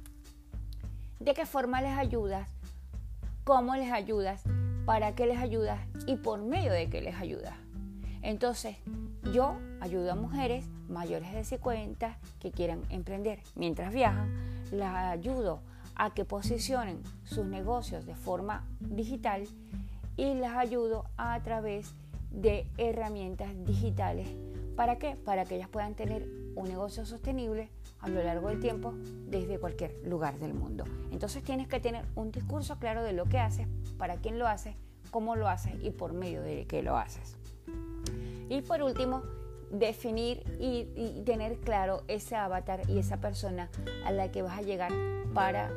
de 1.20 1.34
qué 1.34 1.48
forma 1.48 1.82
les 1.82 1.98
ayudas, 1.98 2.48
cómo 3.44 3.76
les 3.76 3.92
ayudas, 3.92 4.44
para 4.86 5.16
qué 5.16 5.26
les 5.26 5.40
ayudas 5.40 5.80
y 6.06 6.16
por 6.18 6.44
medio 6.44 6.72
de 6.72 6.90
qué 6.90 7.02
les 7.02 7.16
ayudas. 7.16 7.56
Entonces, 8.22 8.78
yo 9.34 9.58
ayudo 9.80 10.12
a 10.12 10.16
mujeres 10.16 10.64
mayores 10.90 11.34
de 11.34 11.44
50 11.44 12.20
que 12.40 12.52
quieran 12.52 12.84
emprender 12.92 13.40
mientras 13.56 13.92
viajan, 13.92 14.32
las 14.72 14.94
ayudo 15.12 15.62
a 15.96 16.14
que 16.14 16.24
posicionen 16.24 17.02
sus 17.24 17.48
negocios 17.48 18.06
de 18.06 18.14
forma 18.14 18.68
digital 18.80 19.48
y 20.18 20.36
las 20.36 20.56
ayudo 20.56 21.06
a 21.18 21.42
través 21.42 21.96
de 22.30 22.68
herramientas 22.78 23.50
digitales. 23.66 24.28
¿Para 24.76 25.00
qué? 25.00 25.16
Para 25.16 25.46
que 25.46 25.56
ellas 25.56 25.70
puedan 25.70 25.96
tener 25.96 26.41
un 26.56 26.68
negocio 26.68 27.06
sostenible 27.06 27.70
a 28.00 28.10
lo 28.10 28.24
largo 28.24 28.50
del 28.50 28.60
tiempo 28.60 28.94
desde 29.28 29.60
cualquier 29.60 29.96
lugar 30.06 30.40
del 30.40 30.54
mundo. 30.54 30.86
Entonces 31.12 31.44
tienes 31.44 31.68
que 31.68 31.80
tener 31.80 32.06
un 32.16 32.32
discurso 32.32 32.78
claro 32.80 33.04
de 33.04 33.14
lo 33.14 33.26
que 33.26 33.40
haces, 33.40 33.68
para 33.98 34.18
quién 34.18 34.40
lo 34.40 34.48
haces, 34.48 34.76
cómo 35.12 35.36
lo 35.36 35.48
haces 35.48 35.74
y 35.82 35.92
por 35.92 36.14
medio 36.14 36.42
de 36.42 36.66
qué 36.66 36.82
lo 36.82 36.98
haces. 36.98 37.38
Y 38.50 38.62
por 38.62 38.82
último, 38.82 39.24
definir 39.72 40.44
y, 40.60 41.22
tener 41.26 41.60
claro 41.60 42.04
ese 42.08 42.36
avatar 42.36 42.82
y 42.90 43.00
esa 43.00 43.18
persona 43.18 43.70
a 44.06 44.12
la 44.12 44.32
que 44.32 44.42
vas 44.42 44.60
a 44.60 44.62
llegar 44.62 44.92
para 45.34 45.72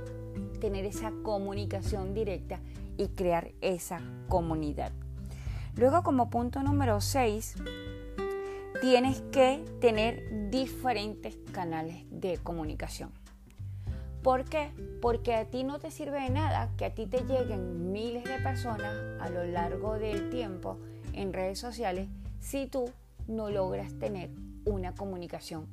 tener 0.60 0.84
esa 0.84 1.12
comunicación 1.22 2.14
directa 2.14 2.58
y 2.96 3.08
crear 3.08 3.52
esa 3.60 4.00
comunidad. 4.28 4.92
Luego 5.76 6.02
como 6.02 6.30
punto 6.30 6.62
número 6.62 7.00
6, 7.00 7.56
tienes 8.80 9.20
que 9.32 9.64
tener 9.80 10.50
diferentes 10.50 11.36
canales 11.52 12.04
de 12.10 12.38
comunicación. 12.38 13.12
¿Por 14.22 14.44
qué? 14.44 14.70
Porque 15.02 15.34
a 15.34 15.44
ti 15.44 15.64
no 15.64 15.78
te 15.78 15.90
sirve 15.90 16.22
de 16.22 16.30
nada 16.30 16.70
que 16.78 16.86
a 16.86 16.94
ti 16.94 17.06
te 17.06 17.24
lleguen 17.24 17.92
miles 17.92 18.24
de 18.24 18.38
personas 18.38 18.96
a 19.20 19.28
lo 19.28 19.44
largo 19.44 19.98
del 19.98 20.30
tiempo 20.30 20.78
en 21.12 21.32
redes 21.32 21.58
sociales 21.58 22.08
si 22.40 22.66
tú 22.66 22.90
no 23.28 23.50
logras 23.50 23.92
tener 23.98 24.30
una 24.64 24.94
comunicación 24.94 25.66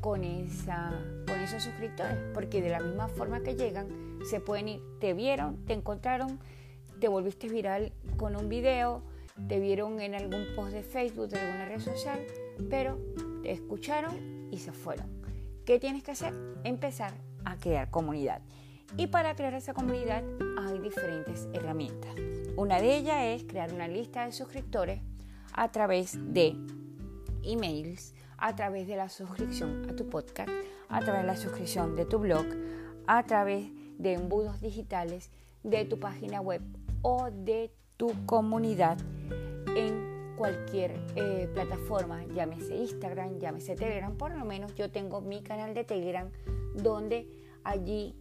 con, 0.00 0.22
esa, 0.22 0.92
con 1.26 1.40
esos 1.40 1.64
suscriptores. 1.64 2.16
Porque 2.32 2.62
de 2.62 2.70
la 2.70 2.80
misma 2.80 3.08
forma 3.08 3.40
que 3.40 3.56
llegan, 3.56 3.88
se 4.30 4.40
pueden 4.40 4.68
ir, 4.68 4.82
te 5.00 5.12
vieron, 5.12 5.64
te 5.66 5.72
encontraron, 5.72 6.38
te 7.00 7.08
volviste 7.08 7.48
viral 7.48 7.92
con 8.16 8.36
un 8.36 8.48
video, 8.48 9.02
te 9.48 9.58
vieron 9.60 10.00
en 10.00 10.14
algún 10.14 10.46
post 10.54 10.72
de 10.72 10.82
Facebook, 10.82 11.28
de 11.28 11.40
alguna 11.40 11.66
red 11.66 11.80
social, 11.80 12.20
pero 12.70 12.98
te 13.42 13.52
escucharon 13.52 14.48
y 14.50 14.58
se 14.58 14.72
fueron. 14.72 15.06
¿Qué 15.64 15.78
tienes 15.78 16.02
que 16.02 16.12
hacer? 16.12 16.32
Empezar 16.64 17.12
a 17.44 17.56
crear 17.56 17.90
comunidad. 17.90 18.40
Y 18.96 19.08
para 19.08 19.34
crear 19.34 19.54
esa 19.54 19.74
comunidad 19.74 20.22
hay 20.58 20.78
diferentes 20.78 21.48
herramientas. 21.52 22.14
Una 22.56 22.80
de 22.80 22.96
ellas 22.96 23.16
es 23.20 23.44
crear 23.44 23.72
una 23.72 23.88
lista 23.88 24.24
de 24.24 24.32
suscriptores 24.32 25.00
a 25.52 25.70
través 25.72 26.18
de 26.32 26.56
emails, 27.42 28.14
a 28.38 28.54
través 28.54 28.86
de 28.86 28.96
la 28.96 29.08
suscripción 29.08 29.88
a 29.90 29.96
tu 29.96 30.08
podcast, 30.08 30.50
a 30.88 31.00
través 31.00 31.22
de 31.22 31.26
la 31.26 31.36
suscripción 31.36 31.96
de 31.96 32.04
tu 32.04 32.18
blog, 32.18 32.46
a 33.06 33.24
través 33.24 33.66
de 33.98 34.12
embudos 34.12 34.60
digitales 34.60 35.30
de 35.62 35.84
tu 35.84 35.98
página 35.98 36.40
web 36.40 36.62
o 37.02 37.30
de 37.30 37.72
tu 37.96 38.12
comunidad 38.26 38.98
cualquier 40.36 40.92
eh, 41.16 41.48
plataforma, 41.52 42.24
llámese 42.26 42.76
Instagram, 42.76 43.38
llámese 43.38 43.74
Telegram, 43.74 44.14
por 44.16 44.34
lo 44.36 44.44
menos 44.44 44.74
yo 44.74 44.90
tengo 44.90 45.20
mi 45.20 45.42
canal 45.42 45.74
de 45.74 45.84
Telegram 45.84 46.30
donde 46.74 47.26
allí 47.64 48.14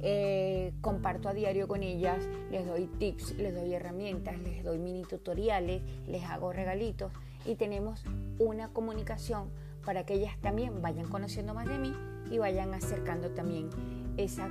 eh, 0.00 0.72
comparto 0.80 1.28
a 1.28 1.34
diario 1.34 1.68
con 1.68 1.82
ellas, 1.82 2.28
les 2.50 2.66
doy 2.66 2.86
tips, 2.86 3.36
les 3.36 3.54
doy 3.54 3.72
herramientas, 3.72 4.36
les 4.40 4.64
doy 4.64 4.78
mini 4.78 5.02
tutoriales, 5.02 5.82
les 6.08 6.24
hago 6.24 6.52
regalitos 6.52 7.12
y 7.44 7.54
tenemos 7.54 8.02
una 8.38 8.68
comunicación 8.68 9.48
para 9.84 10.04
que 10.04 10.14
ellas 10.14 10.36
también 10.40 10.82
vayan 10.82 11.06
conociendo 11.06 11.54
más 11.54 11.68
de 11.68 11.78
mí 11.78 11.94
y 12.30 12.38
vayan 12.38 12.74
acercando 12.74 13.30
también 13.30 13.70
esa, 14.16 14.48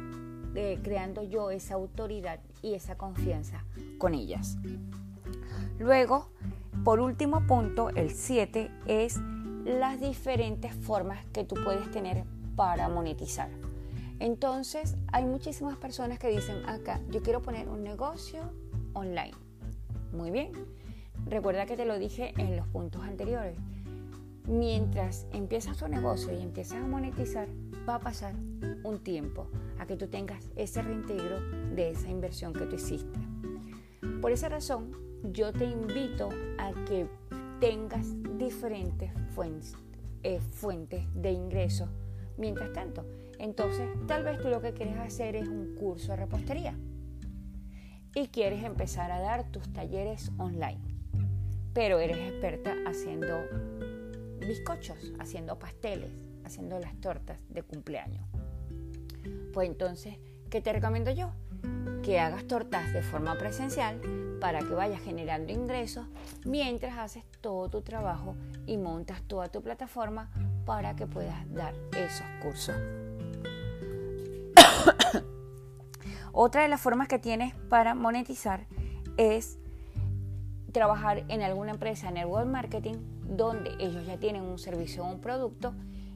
eh, 0.56 0.80
creando 0.84 1.24
yo 1.24 1.51
esa 1.51 1.75
autoridad 1.75 2.39
y 2.62 2.75
esa 2.75 2.98
confianza 2.98 3.65
con 3.98 4.13
ellas. 4.13 4.58
Luego, 5.80 6.30
por 6.84 7.00
último 7.00 7.46
punto, 7.46 7.90
el 7.90 8.12
7 8.12 8.72
es 8.88 9.20
las 9.66 10.00
diferentes 10.00 10.74
formas 10.74 11.26
que 11.28 11.44
tú 11.44 11.56
puedes 11.64 11.92
tener 11.92 12.24
para 12.56 12.90
monetizar. 12.90 13.50
Entonces, 14.20 14.96
hay 15.12 15.26
muchísimas 15.26 15.78
personas 15.78 16.18
que 16.18 16.30
dicen 16.30 16.68
acá, 16.68 17.00
yo 17.10 17.22
quiero 17.22 17.42
poner 17.42 17.70
un 17.70 17.84
negocio 17.84 18.52
online. 18.94 19.34
Muy 20.12 20.32
bien. 20.32 20.52
Recuerda 21.28 21.66
que 21.66 21.78
te 21.78 21.86
lo 21.86 22.00
dije 22.00 22.34
en 22.38 22.58
los 22.58 22.68
puntos 22.68 23.04
anteriores. 23.04 23.58
Mientras 24.48 25.28
empiezas 25.34 25.78
tu 25.78 25.88
negocio 25.88 26.34
y 26.34 26.42
empiezas 26.42 26.84
a 26.84 26.88
monetizar, 26.88 27.48
va 27.88 27.96
a 27.96 28.00
pasar 28.00 28.34
un 28.84 29.00
tiempo 29.04 29.48
a 29.80 29.86
que 29.86 29.96
tú 29.96 30.08
tengas 30.08 30.50
ese 30.56 30.82
reintegro 30.82 31.40
de 31.76 31.92
esa 31.92 32.10
inversión 32.10 32.54
que 32.54 32.66
tú 32.66 32.76
hiciste. 32.76 33.20
Por 34.20 34.32
esa 34.32 34.50
razón, 34.50 35.11
yo 35.24 35.51
te 35.54 35.66
invito 35.66 36.30
a 36.58 36.72
que 36.86 37.08
tengas 37.60 38.08
diferentes 38.38 39.12
fuentes, 39.34 39.75
eh, 40.24 40.40
fuentes 40.40 41.06
de 41.13 41.32
ingresos 41.32 41.90
mientras 42.38 42.74
tanto. 42.74 43.06
Entonces, 43.40 43.88
tal 44.08 44.24
vez 44.24 44.40
tú 44.40 44.50
lo 44.50 44.62
que 44.62 44.74
quieres 44.74 44.98
hacer 44.98 45.36
es 45.36 45.48
un 45.48 45.75
curso 45.75 46.12
de 46.12 46.18
repostería 46.18 46.75
y 48.13 48.28
quieres 48.28 48.63
empezar 48.63 49.12
a 49.12 49.20
dar 49.20 49.50
tus 49.51 49.72
talleres 49.72 50.32
online, 50.38 50.82
pero 51.74 52.00
eres 52.00 52.18
experta 52.18 52.75
haciendo 52.86 53.38
bizcochos, 54.40 55.13
haciendo 55.20 55.58
pasteles, 55.58 56.12
haciendo 56.44 56.80
las 56.80 56.96
tortas 57.00 57.40
de 57.50 57.63
cumpleaños. 57.63 58.25
Pues 59.54 59.70
entonces, 59.70 60.18
¿qué 60.50 60.62
te 60.62 60.74
recomiendo 60.74 61.12
yo? 61.12 61.32
Que 62.03 62.20
hagas 62.20 62.46
tortas 62.48 62.93
de 62.93 63.01
forma 63.03 63.38
presencial 63.38 64.01
para 64.41 64.60
que 64.60 64.74
vayas 64.74 65.01
generando 65.01 65.53
ingresos 65.53 66.08
mientras 66.46 66.98
haces 66.98 67.24
todo 67.41 67.70
tu 67.70 67.81
trabajo 67.81 68.36
y 68.65 68.77
montas 68.77 69.22
toda 69.27 69.50
tu 69.50 69.62
plataforma 69.62 70.31
para 70.65 70.96
que 70.96 71.05
puedas 71.05 71.38
dar 71.53 71.75
esos 71.96 72.25
cursos. 72.41 72.75
Otra 76.31 76.63
de 76.63 76.70
las 76.70 76.81
formas 76.81 77.08
que 77.08 77.20
tienes 77.20 77.53
para 77.70 77.93
monetizar 77.93 78.65
es 79.17 79.60
trabajar 80.72 81.24
en 81.27 81.43
alguna 81.43 81.72
empresa 81.72 82.10
en 82.10 82.17
el 82.17 82.25
web 82.25 82.48
marketing 82.48 82.96
donde 83.24 83.72
ellos 83.79 84.05
ya 84.08 84.17
tienen 84.17 84.41
un 84.41 84.58
servicio 84.58 85.03
o 85.03 85.08
un 85.08 85.22
producto. 85.22 85.74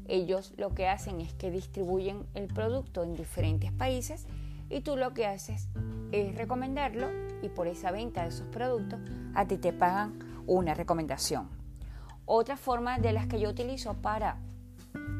Ellos 0.08 0.54
lo 0.58 0.74
que 0.74 0.88
hacen 0.88 1.22
es 1.22 1.34
que 1.34 1.52
distribuyen 1.52 2.26
el 2.34 2.48
producto 2.48 3.04
en 3.04 3.16
diferentes 3.16 3.72
países 3.72 4.26
y 4.70 4.82
tú 4.82 4.98
lo 4.98 5.14
que 5.14 5.26
haces 5.26 5.70
es 6.12 6.36
recomendarlo 6.36 7.08
y 7.42 7.50
por 7.50 7.68
esa 7.68 7.92
venta 7.92 8.24
de 8.24 8.30
esos 8.30 8.48
productos 8.48 9.00
a 9.34 9.46
ti 9.46 9.58
te 9.58 9.74
pagan 9.74 10.20
una 10.48 10.74
recomendación. 10.74 11.50
Otra 12.26 12.58
forma 12.58 12.98
de 13.00 13.14
las 13.14 13.28
que 13.28 13.40
yo 13.40 13.50
utilizo 13.50 13.94
para 13.96 14.38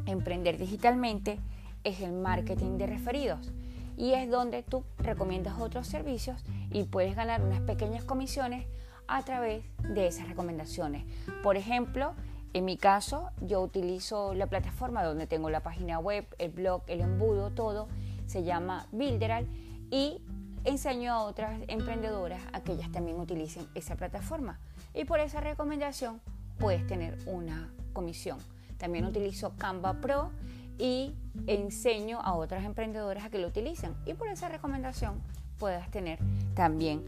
emprender 0.06 0.58
digitalmente 0.58 1.40
es 1.84 2.02
el 2.02 2.14
marketing 2.14 2.78
de 2.78 2.88
referidos 2.88 3.52
y 3.98 4.14
es 4.14 4.30
donde 4.30 4.64
tú 4.64 4.84
recomiendas 4.98 5.60
otros 5.60 5.88
servicios 5.88 6.44
y 6.72 6.84
puedes 6.84 7.16
ganar 7.16 7.44
unas 7.44 7.62
pequeñas 7.62 8.04
comisiones 8.04 8.68
a 9.08 9.22
través 9.24 9.64
de 9.82 10.08
esas 10.08 10.28
recomendaciones. 10.28 11.06
Por 11.44 11.58
ejemplo, 11.58 12.14
en 12.54 12.66
mi 12.66 12.78
caso, 12.78 13.30
yo 13.42 13.62
utilizo 13.62 14.34
la 14.34 14.48
plataforma 14.48 15.04
donde 15.04 15.28
tengo 15.28 15.50
la 15.50 15.62
página 15.62 16.00
web, 16.00 16.26
el 16.38 16.52
blog, 16.52 16.84
el 16.88 17.02
embudo, 17.02 17.52
todo. 17.52 17.88
Se 18.28 18.44
llama 18.44 18.88
Builderal 18.92 19.48
y 19.92 20.22
enseño 20.64 21.14
a 21.14 21.24
otras 21.24 21.62
emprendedoras 21.68 22.42
a 22.54 22.62
que 22.62 22.74
ellas 22.74 22.92
también 22.92 23.20
utilicen 23.20 23.68
esa 23.76 23.96
plataforma. 23.96 24.60
Y 24.94 25.06
por 25.06 25.20
esa 25.20 25.42
recomendación 25.42 26.22
puedes 26.58 26.86
tener 26.88 27.18
una 27.28 27.72
comisión. 27.94 28.40
También 28.78 29.06
utilizo 29.06 29.54
Canva 29.58 30.02
Pro 30.02 30.32
y 30.78 31.16
enseño 31.48 32.20
a 32.22 32.34
otras 32.36 32.66
emprendedoras 32.66 33.26
a 33.26 33.30
que 33.30 33.40
lo 33.40 33.48
utilicen. 33.48 33.96
Y 34.06 34.14
por 34.14 34.28
esa 34.28 34.50
recomendación 34.50 35.22
puedas 35.58 35.90
tener 35.92 36.20
también 36.54 37.06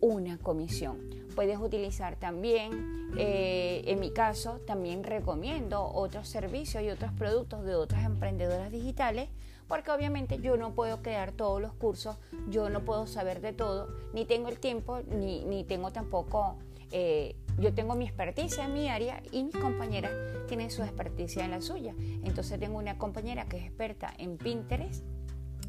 una 0.00 0.38
comisión. 0.38 1.25
Puedes 1.36 1.58
utilizar 1.58 2.16
también, 2.16 3.12
eh, 3.18 3.82
en 3.86 4.00
mi 4.00 4.10
caso, 4.10 4.58
también 4.66 5.04
recomiendo 5.04 5.84
otros 5.84 6.28
servicios 6.28 6.82
y 6.82 6.88
otros 6.88 7.12
productos 7.12 7.62
de 7.64 7.74
otras 7.74 8.06
emprendedoras 8.06 8.72
digitales, 8.72 9.28
porque 9.68 9.90
obviamente 9.90 10.38
yo 10.40 10.56
no 10.56 10.72
puedo 10.72 11.02
crear 11.02 11.32
todos 11.32 11.60
los 11.60 11.74
cursos, 11.74 12.16
yo 12.48 12.70
no 12.70 12.86
puedo 12.86 13.06
saber 13.06 13.42
de 13.42 13.52
todo, 13.52 13.88
ni 14.14 14.24
tengo 14.24 14.48
el 14.48 14.58
tiempo, 14.58 15.00
ni, 15.10 15.44
ni 15.44 15.62
tengo 15.62 15.90
tampoco, 15.90 16.56
eh, 16.90 17.36
yo 17.58 17.74
tengo 17.74 17.94
mi 17.96 18.06
experticia 18.06 18.64
en 18.64 18.72
mi 18.72 18.88
área 18.88 19.22
y 19.30 19.44
mis 19.44 19.56
compañeras 19.56 20.12
tienen 20.48 20.70
su 20.70 20.82
experticia 20.84 21.44
en 21.44 21.50
la 21.50 21.60
suya. 21.60 21.94
Entonces 22.24 22.58
tengo 22.58 22.78
una 22.78 22.96
compañera 22.96 23.44
que 23.44 23.58
es 23.58 23.64
experta 23.64 24.10
en 24.16 24.38
Pinterest 24.38 25.04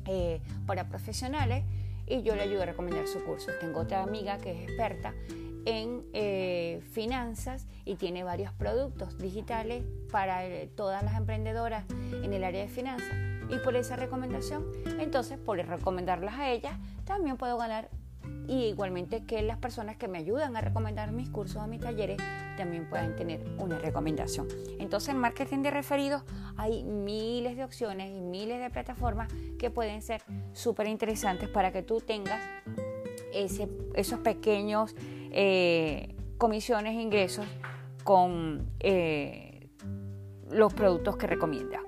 eh, 0.06 0.40
para 0.66 0.88
profesionales 0.88 1.66
y 2.08 2.22
yo 2.22 2.36
le 2.36 2.44
ayudo 2.44 2.64
a 2.64 2.68
recomendar 2.68 3.06
su 3.08 3.22
curso. 3.24 3.52
Tengo 3.60 3.82
otra 3.82 4.02
amiga 4.02 4.38
que 4.38 4.52
es 4.52 4.70
experta 4.70 5.14
en 5.68 6.06
eh, 6.14 6.80
finanzas 6.92 7.68
y 7.84 7.96
tiene 7.96 8.24
varios 8.24 8.54
productos 8.54 9.18
digitales 9.18 9.84
para 10.10 10.46
eh, 10.46 10.72
todas 10.74 11.04
las 11.04 11.16
emprendedoras 11.16 11.84
en 12.24 12.32
el 12.32 12.46
área 12.46 12.62
de 12.62 12.70
finanzas. 12.70 13.14
Y 13.50 13.58
por 13.58 13.76
esa 13.76 13.98
recomendación, 13.98 14.66
entonces 14.98 15.38
por 15.38 15.58
recomendarlas 15.58 16.36
a 16.36 16.50
ellas, 16.52 16.74
también 17.04 17.36
puedo 17.36 17.58
ganar 17.58 17.90
y 18.48 18.68
igualmente 18.68 19.26
que 19.26 19.42
las 19.42 19.58
personas 19.58 19.98
que 19.98 20.08
me 20.08 20.20
ayudan 20.20 20.56
a 20.56 20.62
recomendar 20.62 21.12
mis 21.12 21.30
cursos 21.30 21.62
o 21.62 21.68
mis 21.68 21.82
talleres 21.82 22.18
también 22.56 22.90
puedan 22.90 23.18
tener 23.18 23.44
una 23.58 23.78
recomendación. 23.78 24.48
Entonces 24.80 25.10
en 25.10 25.18
marketing 25.18 25.64
de 25.64 25.72
referidos 25.72 26.24
hay 26.56 26.86
miles 26.86 27.58
de 27.58 27.66
opciones 27.66 28.10
y 28.10 28.22
miles 28.22 28.62
de 28.62 28.70
plataformas 28.70 29.28
que 29.60 29.70
pueden 29.70 30.02
ser 30.02 30.22
súper 30.54 30.88
interesantes 30.88 31.50
para 31.50 31.74
que 31.74 31.84
tú 31.84 32.00
tengas 32.00 32.42
ese, 33.34 33.68
esos 33.96 34.20
pequeños 34.20 34.96
eh, 35.40 36.16
comisiones 36.40 36.96
e 36.96 37.02
ingresos 37.02 37.46
con 38.04 38.72
eh, 38.80 39.70
los 40.50 40.74
productos 40.74 41.16
que 41.16 41.28
recomiendas. 41.28 41.82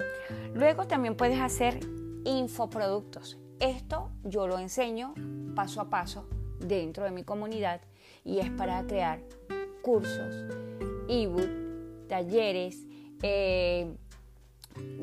Luego 0.54 0.86
también 0.86 1.16
puedes 1.16 1.40
hacer 1.40 1.80
infoproductos. 2.26 3.40
Esto 3.60 4.12
yo 4.24 4.46
lo 4.46 4.60
enseño 4.60 5.16
paso 5.56 5.82
a 5.82 5.90
paso 5.90 6.30
dentro 6.60 7.06
de 7.06 7.10
mi 7.10 7.24
comunidad 7.24 7.82
y 8.24 8.38
es 8.38 8.52
para 8.52 8.86
crear 8.86 9.20
cursos, 9.82 10.46
ebook, 11.08 11.50
talleres, 12.08 12.86
eh, 13.24 13.92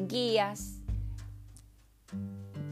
guías. 0.07 0.83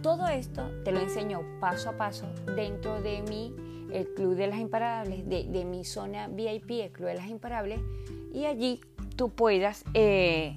Todo 0.02 0.28
esto 0.28 0.70
te 0.84 0.92
lo 0.92 1.00
enseño 1.00 1.40
paso 1.58 1.90
a 1.90 1.96
paso 1.96 2.28
dentro 2.54 3.02
de 3.02 3.22
mi 3.22 3.73
el 3.92 4.12
Club 4.14 4.34
de 4.34 4.46
las 4.46 4.58
Imparables, 4.58 5.28
de, 5.28 5.64
mi 5.64 5.84
zona 5.84 6.28
VIP, 6.28 6.70
el 6.70 6.92
Club 6.92 7.08
de 7.08 7.14
las 7.14 7.28
Imparables, 7.28 7.80
y 8.32 8.46
allí 8.46 8.80
tú 9.16 9.30
puedas 9.30 9.84
eh, 9.94 10.56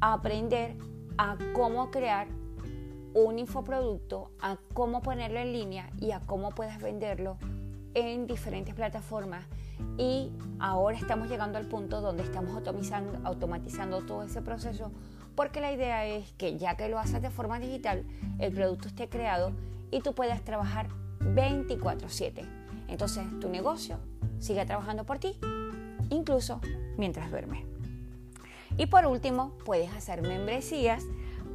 aprender 0.00 0.76
a 1.16 1.36
cómo 1.52 1.90
crear 1.90 2.28
un 3.14 3.38
infoproducto, 3.38 4.30
a 4.40 4.58
cómo 4.74 5.02
ponerlo 5.02 5.40
en 5.40 5.52
línea 5.52 5.90
y 6.00 6.12
a 6.12 6.20
cómo 6.20 6.50
puedes 6.50 6.80
venderlo 6.80 7.36
en 7.94 8.26
diferentes 8.26 8.74
plataformas 8.74 9.44
y 9.96 10.30
ahora 10.60 10.96
estamos 10.96 11.28
llegando 11.28 11.58
al 11.58 11.66
punto 11.66 12.00
donde 12.00 12.22
estamos 12.22 12.54
automatizando, 12.54 13.18
automatizando 13.24 14.02
todo 14.02 14.22
ese 14.22 14.42
proceso 14.42 14.92
porque 15.38 15.60
la 15.60 15.72
idea 15.72 16.04
es 16.04 16.32
que 16.32 16.58
ya 16.58 16.76
que 16.76 16.88
lo 16.88 16.98
haces 16.98 17.22
de 17.22 17.30
forma 17.30 17.60
digital, 17.60 18.04
el 18.40 18.52
producto 18.52 18.88
esté 18.88 19.08
creado 19.08 19.52
y 19.92 20.00
tú 20.00 20.12
puedas 20.12 20.42
trabajar 20.42 20.88
24/7. 21.20 22.57
Entonces 22.88 23.24
tu 23.40 23.48
negocio 23.48 23.98
sigue 24.38 24.64
trabajando 24.64 25.04
por 25.04 25.18
ti, 25.18 25.38
incluso 26.10 26.60
mientras 26.96 27.30
duermes. 27.30 27.64
Y 28.76 28.86
por 28.86 29.06
último, 29.06 29.52
puedes 29.64 29.92
hacer 29.92 30.22
membresías, 30.22 31.04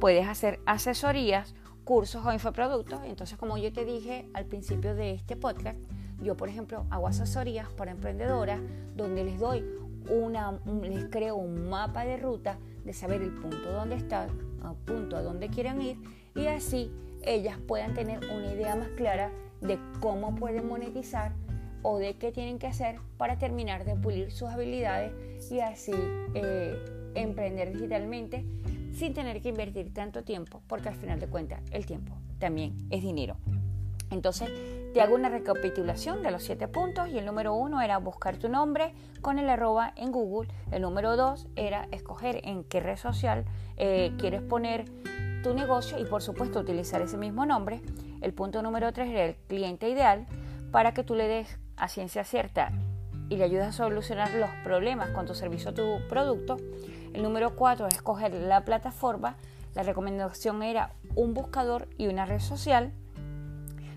puedes 0.00 0.26
hacer 0.28 0.60
asesorías, 0.66 1.54
cursos 1.84 2.24
o 2.24 2.32
infoproductos. 2.32 3.00
Entonces, 3.04 3.38
como 3.38 3.56
yo 3.58 3.72
te 3.72 3.84
dije 3.84 4.28
al 4.34 4.46
principio 4.46 4.94
de 4.94 5.12
este 5.12 5.36
podcast, 5.36 5.78
yo, 6.22 6.36
por 6.36 6.48
ejemplo, 6.48 6.86
hago 6.90 7.08
asesorías 7.08 7.68
para 7.70 7.90
emprendedoras 7.90 8.60
donde 8.96 9.24
les 9.24 9.38
doy 9.38 9.64
una, 10.08 10.58
les 10.82 11.06
creo 11.06 11.36
un 11.36 11.68
mapa 11.68 12.04
de 12.04 12.16
ruta 12.16 12.58
de 12.84 12.92
saber 12.92 13.22
el 13.22 13.32
punto 13.32 13.72
donde 13.72 13.96
están, 13.96 14.28
al 14.62 14.76
punto 14.76 15.16
a 15.16 15.22
donde 15.22 15.48
quieren 15.48 15.80
ir 15.80 15.98
y 16.34 16.46
así 16.46 16.90
ellas 17.22 17.58
puedan 17.66 17.94
tener 17.94 18.18
una 18.30 18.52
idea 18.52 18.76
más 18.76 18.88
clara 18.96 19.30
de 19.60 19.78
cómo 20.00 20.34
pueden 20.34 20.68
monetizar 20.68 21.32
o 21.82 21.98
de 21.98 22.16
qué 22.16 22.32
tienen 22.32 22.58
que 22.58 22.66
hacer 22.66 22.96
para 23.18 23.38
terminar 23.38 23.84
de 23.84 23.94
pulir 23.94 24.30
sus 24.30 24.48
habilidades 24.48 25.12
y 25.50 25.60
así 25.60 25.92
eh, 26.34 26.76
emprender 27.14 27.72
digitalmente 27.72 28.44
sin 28.94 29.12
tener 29.12 29.42
que 29.42 29.48
invertir 29.50 29.92
tanto 29.92 30.22
tiempo, 30.22 30.62
porque 30.66 30.88
al 30.88 30.94
final 30.94 31.20
de 31.20 31.26
cuentas 31.26 31.60
el 31.72 31.84
tiempo 31.84 32.14
también 32.38 32.74
es 32.90 33.02
dinero. 33.02 33.36
Entonces, 34.10 34.50
te 34.92 35.00
hago 35.00 35.16
una 35.16 35.28
recapitulación 35.28 36.22
de 36.22 36.30
los 36.30 36.44
siete 36.44 36.68
puntos 36.68 37.08
y 37.08 37.18
el 37.18 37.26
número 37.26 37.54
uno 37.54 37.80
era 37.80 37.98
buscar 37.98 38.36
tu 38.36 38.48
nombre 38.48 38.94
con 39.20 39.38
el 39.38 39.50
arroba 39.50 39.92
en 39.96 40.12
Google. 40.12 40.48
El 40.70 40.82
número 40.82 41.16
dos 41.16 41.48
era 41.56 41.88
escoger 41.90 42.40
en 42.44 42.62
qué 42.62 42.80
red 42.80 42.96
social 42.96 43.44
eh, 43.76 44.12
quieres 44.18 44.40
poner 44.42 44.84
tu 45.42 45.52
negocio 45.52 45.98
y 45.98 46.04
por 46.04 46.22
supuesto 46.22 46.60
utilizar 46.60 47.02
ese 47.02 47.16
mismo 47.16 47.44
nombre. 47.44 47.82
El 48.24 48.32
punto 48.32 48.62
número 48.62 48.90
tres 48.94 49.10
era 49.10 49.26
el 49.26 49.36
cliente 49.36 49.86
ideal 49.90 50.26
para 50.72 50.94
que 50.94 51.04
tú 51.04 51.14
le 51.14 51.28
des 51.28 51.58
a 51.76 51.88
ciencia 51.88 52.24
cierta 52.24 52.72
y 53.28 53.36
le 53.36 53.44
ayudes 53.44 53.66
a 53.66 53.72
solucionar 53.72 54.32
los 54.32 54.48
problemas 54.64 55.10
con 55.10 55.26
tu 55.26 55.34
servicio 55.34 55.72
o 55.72 55.74
tu 55.74 56.08
producto. 56.08 56.56
El 57.12 57.22
número 57.22 57.54
cuatro 57.54 57.86
es 57.86 57.96
escoger 57.96 58.32
la 58.32 58.64
plataforma. 58.64 59.36
La 59.74 59.82
recomendación 59.82 60.62
era 60.62 60.94
un 61.14 61.34
buscador 61.34 61.86
y 61.98 62.06
una 62.06 62.24
red 62.24 62.40
social. 62.40 62.94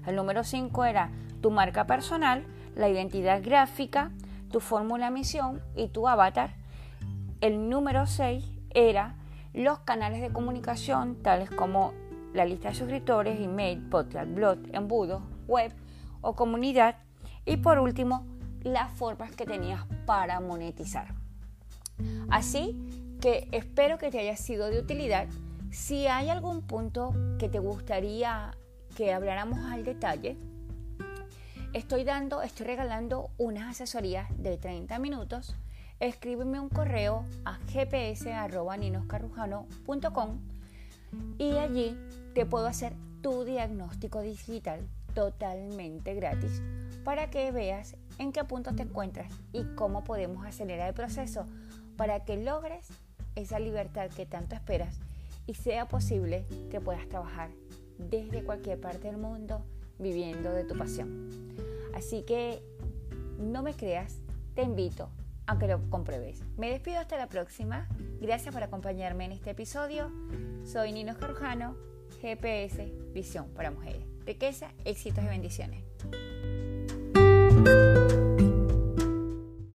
El 0.06 0.18
número 0.18 0.44
5 0.44 0.84
era 0.84 1.10
tu 1.42 1.50
marca 1.50 1.88
personal, 1.88 2.44
la 2.76 2.90
identidad 2.90 3.42
gráfica, 3.42 4.12
tu 4.52 4.60
fórmula 4.60 5.10
misión 5.10 5.62
y 5.74 5.88
tu 5.88 6.06
avatar. 6.06 6.56
El 7.40 7.70
número 7.70 8.06
6 8.06 8.44
era 8.72 9.16
los 9.54 9.80
canales 9.80 10.20
de 10.20 10.34
comunicación 10.34 11.16
tales 11.24 11.50
como 11.50 11.94
la 12.34 12.46
lista 12.46 12.70
de 12.70 12.76
suscriptores, 12.76 13.40
email, 13.40 13.82
podcast, 13.90 14.34
blog, 14.34 14.60
embudo, 14.74 15.22
web 15.48 15.74
o 16.22 16.36
comunidad. 16.36 16.98
Y 17.46 17.58
por 17.58 17.80
último, 17.80 18.26
las 18.64 18.92
formas 18.92 19.36
que 19.36 19.46
tenías 19.46 19.86
para 20.06 20.40
monetizar. 20.40 21.14
Así 22.30 23.18
que 23.22 23.48
espero 23.52 23.98
que 23.98 24.12
te 24.12 24.20
haya 24.20 24.36
sido 24.36 24.70
de 24.70 24.80
utilidad. 24.80 25.28
Si 25.72 26.06
hay 26.08 26.30
algún 26.30 26.62
punto 26.62 27.14
que 27.40 27.50
te 27.50 27.60
gustaría 27.60 28.56
que 28.96 29.14
habláramos 29.14 29.60
al 29.60 29.84
detalle, 29.84 30.38
estoy 31.74 32.04
dando, 32.04 32.42
estoy 32.42 32.66
regalando 32.68 33.30
unas 33.38 33.72
asesorías 33.72 34.28
de 34.38 34.58
30 34.58 34.98
minutos. 35.00 35.56
Escríbeme 36.00 36.60
un 36.60 36.70
correo 36.70 37.26
a 37.44 37.58
gps.ninoscarrujano.com 37.74 40.40
y 41.38 41.58
allí 41.58 41.98
te 42.38 42.46
puedo 42.46 42.68
hacer 42.68 42.94
tu 43.24 43.46
diagnóstico 43.46 44.22
digital 44.22 44.88
totalmente 45.16 46.14
gratis 46.14 46.62
para 47.04 47.32
que 47.32 47.52
veas 47.52 47.96
en 48.20 48.32
qué 48.32 48.44
punto 48.44 48.76
te 48.76 48.84
encuentras 48.84 49.34
y 49.54 49.64
cómo 49.74 50.04
podemos 50.04 50.46
acelerar 50.46 50.90
el 50.90 50.94
proceso 50.94 51.48
para 51.96 52.26
que 52.26 52.38
logres 52.38 52.90
esa 53.34 53.58
libertad 53.58 54.12
que 54.12 54.28
tanto 54.28 54.54
esperas 54.54 55.00
y 55.48 55.56
sea 55.56 55.88
posible 55.88 56.46
que 56.70 56.80
puedas 56.80 57.10
trabajar 57.10 57.50
desde 57.98 58.44
cualquier 58.44 58.80
parte 58.80 59.08
del 59.08 59.18
mundo 59.18 59.66
viviendo 59.98 60.52
de 60.52 60.64
tu 60.64 60.78
pasión. 60.78 61.56
Así 61.96 62.22
que 62.22 62.62
no 63.40 63.64
me 63.64 63.74
creas, 63.74 64.20
te 64.54 64.62
invito 64.62 65.10
aunque 65.48 65.66
lo 65.66 65.90
compruebes. 65.90 66.44
Me 66.56 66.70
despido 66.70 67.00
hasta 67.00 67.18
la 67.18 67.30
próxima. 67.30 67.88
Gracias 68.22 68.54
por 68.54 68.62
acompañarme 68.62 69.26
en 69.26 69.32
este 69.32 69.52
episodio. 69.52 70.12
Soy 70.66 70.92
Nino 70.92 71.16
Jorjano, 71.16 71.78
GPS, 72.22 72.92
visión 73.14 73.48
para 73.56 73.72
mujeres. 73.72 74.04
Riqueza, 74.26 74.72
éxitos 74.86 75.24
y 75.24 75.28
bendiciones. 75.28 75.84